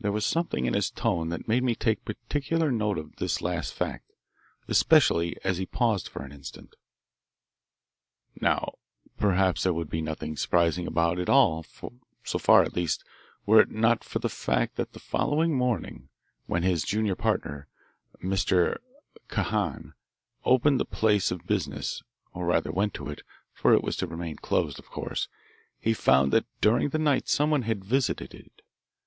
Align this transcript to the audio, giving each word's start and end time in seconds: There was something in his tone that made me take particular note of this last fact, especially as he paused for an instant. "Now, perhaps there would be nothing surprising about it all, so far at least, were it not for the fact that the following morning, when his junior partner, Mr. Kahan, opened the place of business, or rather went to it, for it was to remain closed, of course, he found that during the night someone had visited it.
There 0.00 0.12
was 0.12 0.24
something 0.24 0.64
in 0.64 0.72
his 0.72 0.90
tone 0.90 1.28
that 1.28 1.46
made 1.46 1.62
me 1.62 1.74
take 1.74 2.06
particular 2.06 2.72
note 2.72 2.96
of 2.96 3.16
this 3.16 3.42
last 3.42 3.74
fact, 3.74 4.10
especially 4.66 5.36
as 5.44 5.58
he 5.58 5.66
paused 5.66 6.08
for 6.08 6.24
an 6.24 6.32
instant. 6.32 6.74
"Now, 8.40 8.78
perhaps 9.18 9.64
there 9.64 9.74
would 9.74 9.90
be 9.90 10.00
nothing 10.00 10.38
surprising 10.38 10.86
about 10.86 11.18
it 11.18 11.28
all, 11.28 11.66
so 12.24 12.38
far 12.38 12.62
at 12.62 12.74
least, 12.76 13.04
were 13.44 13.60
it 13.60 13.70
not 13.70 14.02
for 14.04 14.20
the 14.20 14.30
fact 14.30 14.76
that 14.76 14.94
the 14.94 14.98
following 14.98 15.54
morning, 15.54 16.08
when 16.46 16.62
his 16.62 16.82
junior 16.82 17.14
partner, 17.14 17.68
Mr. 18.24 18.78
Kahan, 19.28 19.92
opened 20.46 20.80
the 20.80 20.86
place 20.86 21.30
of 21.30 21.46
business, 21.46 22.02
or 22.32 22.46
rather 22.46 22.72
went 22.72 22.94
to 22.94 23.10
it, 23.10 23.20
for 23.52 23.74
it 23.74 23.82
was 23.84 23.98
to 23.98 24.06
remain 24.06 24.36
closed, 24.36 24.78
of 24.78 24.86
course, 24.88 25.28
he 25.78 25.92
found 25.92 26.32
that 26.32 26.46
during 26.62 26.88
the 26.88 26.98
night 26.98 27.28
someone 27.28 27.64
had 27.64 27.84
visited 27.84 28.32
it. 28.32 28.62